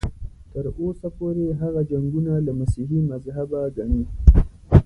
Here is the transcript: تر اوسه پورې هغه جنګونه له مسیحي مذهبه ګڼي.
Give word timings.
تر 0.51 0.65
اوسه 0.79 1.07
پورې 1.17 1.45
هغه 1.61 1.81
جنګونه 1.91 2.31
له 2.45 2.51
مسیحي 2.61 2.99
مذهبه 3.11 3.61
ګڼي. 3.75 4.01